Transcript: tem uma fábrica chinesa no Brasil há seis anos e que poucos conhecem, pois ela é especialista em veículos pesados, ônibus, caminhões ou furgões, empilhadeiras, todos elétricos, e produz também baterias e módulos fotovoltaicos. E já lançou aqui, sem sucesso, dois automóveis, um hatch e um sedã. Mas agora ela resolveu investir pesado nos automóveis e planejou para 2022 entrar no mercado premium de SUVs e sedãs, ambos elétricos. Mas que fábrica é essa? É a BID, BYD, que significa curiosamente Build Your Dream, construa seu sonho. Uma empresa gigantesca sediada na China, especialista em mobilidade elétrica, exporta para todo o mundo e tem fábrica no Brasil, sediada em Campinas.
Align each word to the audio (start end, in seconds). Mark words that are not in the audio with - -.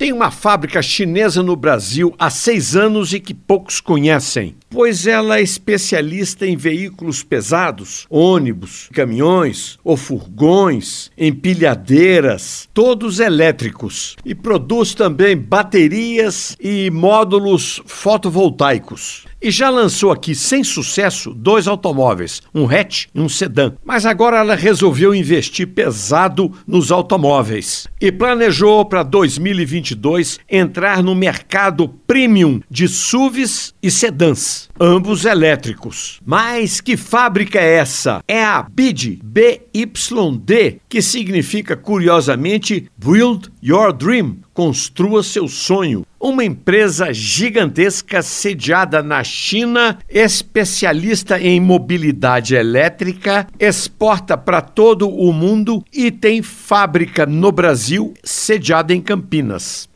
tem 0.00 0.14
uma 0.14 0.30
fábrica 0.30 0.80
chinesa 0.80 1.42
no 1.42 1.54
Brasil 1.54 2.14
há 2.18 2.30
seis 2.30 2.74
anos 2.74 3.12
e 3.12 3.20
que 3.20 3.34
poucos 3.34 3.82
conhecem, 3.82 4.56
pois 4.70 5.06
ela 5.06 5.36
é 5.36 5.42
especialista 5.42 6.46
em 6.46 6.56
veículos 6.56 7.22
pesados, 7.22 8.06
ônibus, 8.08 8.88
caminhões 8.94 9.78
ou 9.84 9.98
furgões, 9.98 11.10
empilhadeiras, 11.18 12.66
todos 12.72 13.20
elétricos, 13.20 14.16
e 14.24 14.34
produz 14.34 14.94
também 14.94 15.36
baterias 15.36 16.56
e 16.58 16.90
módulos 16.90 17.82
fotovoltaicos. 17.84 19.26
E 19.42 19.50
já 19.50 19.70
lançou 19.70 20.12
aqui, 20.12 20.34
sem 20.34 20.62
sucesso, 20.62 21.32
dois 21.32 21.66
automóveis, 21.66 22.42
um 22.54 22.68
hatch 22.68 23.06
e 23.14 23.20
um 23.20 23.28
sedã. 23.28 23.72
Mas 23.82 24.04
agora 24.04 24.36
ela 24.36 24.54
resolveu 24.54 25.14
investir 25.14 25.68
pesado 25.68 26.52
nos 26.66 26.92
automóveis 26.92 27.88
e 27.98 28.12
planejou 28.12 28.84
para 28.84 29.02
2022 29.02 30.40
entrar 30.46 31.02
no 31.02 31.14
mercado 31.14 31.88
premium 32.10 32.60
de 32.68 32.88
SUVs 32.88 33.72
e 33.80 33.88
sedãs, 33.88 34.68
ambos 34.80 35.24
elétricos. 35.24 36.20
Mas 36.26 36.80
que 36.80 36.96
fábrica 36.96 37.60
é 37.60 37.74
essa? 37.76 38.20
É 38.26 38.42
a 38.42 38.64
BID, 38.68 39.20
BYD, 39.22 40.80
que 40.88 41.00
significa 41.00 41.76
curiosamente 41.76 42.90
Build 42.96 43.48
Your 43.62 43.92
Dream, 43.92 44.38
construa 44.52 45.22
seu 45.22 45.46
sonho. 45.46 46.04
Uma 46.18 46.44
empresa 46.44 47.14
gigantesca 47.14 48.22
sediada 48.22 49.04
na 49.04 49.22
China, 49.22 49.96
especialista 50.08 51.40
em 51.40 51.60
mobilidade 51.60 52.56
elétrica, 52.56 53.46
exporta 53.56 54.36
para 54.36 54.60
todo 54.60 55.08
o 55.08 55.32
mundo 55.32 55.84
e 55.92 56.10
tem 56.10 56.42
fábrica 56.42 57.24
no 57.24 57.52
Brasil, 57.52 58.14
sediada 58.24 58.92
em 58.92 59.00
Campinas. 59.00 59.88